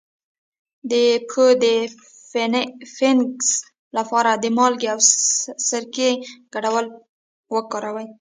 د 0.91 0.93
پښو 1.27 1.45
د 1.63 1.65
فنګس 2.99 3.49
لپاره 3.97 4.31
د 4.43 4.45
مالګې 4.57 4.87
او 4.93 4.99
سرکې 5.69 6.09
ګډول 6.53 6.85
وکاروئ 7.55 8.07